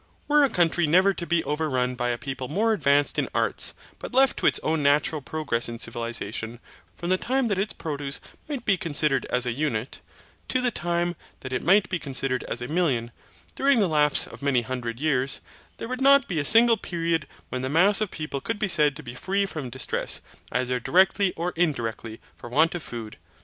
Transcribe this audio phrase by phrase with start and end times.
[0.27, 4.15] Were a country never to be overrun by a people more advanced in arts, but
[4.15, 6.59] left to its own natural progress in civilization;
[6.97, 8.19] from the time that its produce
[8.49, 10.01] might be considered as an unit,
[10.47, 13.11] to the time that it might be considered as a million,
[13.53, 15.39] during the lapse of many hundred years,
[15.77, 18.67] there would not be a single period when the mass of the people could be
[18.67, 20.21] said to be free from distress,
[20.51, 23.17] either directly or indirectly, for want of food.